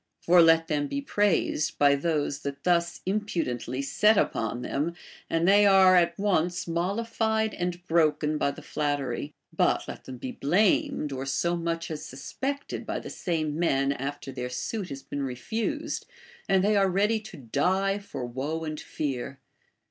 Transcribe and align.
For 0.25 0.41
let 0.41 0.67
them 0.67 0.87
be 0.87 0.99
praised 0.99 1.77
by 1.77 1.93
those 1.93 2.39
that 2.39 2.63
thus 2.63 3.01
ini 3.05 3.19
76 3.19 3.21
BASHFULNESS. 3.29 3.33
pudently 3.33 3.81
set 3.83 4.17
upon 4.17 4.61
them, 4.63 4.95
and 5.29 5.47
they 5.47 5.63
are 5.67 5.95
at 5.95 6.17
once 6.17 6.67
mollified 6.67 7.53
and 7.53 7.85
broken 7.85 8.39
by 8.39 8.49
the 8.49 8.63
flattery; 8.63 9.31
but 9.55 9.87
let 9.87 10.05
them 10.05 10.17
be 10.17 10.31
blamed 10.31 11.11
or 11.11 11.27
so 11.27 11.55
much 11.55 11.91
as 11.91 12.03
suspected 12.03 12.83
by 12.83 12.97
the 12.97 13.11
same 13.11 13.59
men 13.59 13.91
after 13.91 14.31
their 14.31 14.49
suit 14.49 14.89
has 14.89 15.03
been 15.03 15.21
refused, 15.21 16.07
and 16.49 16.63
they 16.63 16.75
are 16.75 16.89
ready 16.89 17.19
to 17.19 17.37
die 17.37 17.99
for 17.99 18.25
woe 18.25 18.63
and 18.63 18.79
fear. 18.79 19.39